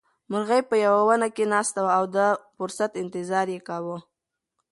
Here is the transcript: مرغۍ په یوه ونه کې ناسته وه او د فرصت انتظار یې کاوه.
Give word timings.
مرغۍ 0.31 0.61
په 0.69 0.75
یوه 0.85 1.01
ونه 1.07 1.27
کې 1.35 1.45
ناسته 1.53 1.79
وه 1.83 1.91
او 1.97 2.03
د 2.15 2.17
فرصت 2.55 2.91
انتظار 3.03 3.47
یې 3.55 3.59
کاوه. 3.67 3.97